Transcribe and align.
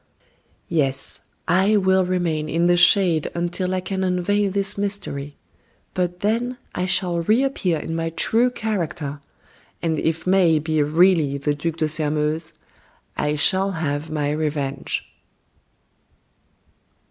Yes, 0.69 1.21
I 1.47 1.77
will 1.77 2.03
remain 2.03 2.49
in 2.49 2.65
the 2.65 2.75
shade 2.75 3.29
until 3.35 3.75
I 3.75 3.81
can 3.81 4.03
unveil 4.03 4.49
this 4.51 4.75
mystery; 4.75 5.35
but 5.93 6.21
then 6.21 6.57
I 6.73 6.85
shall 6.85 7.19
reappear 7.21 7.77
in 7.77 7.95
my 7.95 8.09
true 8.09 8.49
character. 8.49 9.21
And 9.79 9.99
if 9.99 10.25
May 10.25 10.57
be 10.57 10.81
really 10.81 11.37
the 11.37 11.53
Duc 11.53 11.77
de 11.77 11.87
Sairmeuse, 11.87 12.53
I 13.15 13.35
shall 13.35 13.73
have 13.73 14.09
my 14.09 14.31
revenge." 14.31 15.05